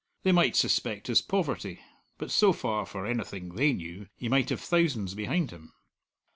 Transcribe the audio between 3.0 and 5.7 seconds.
anything they knew, he might have thousands behind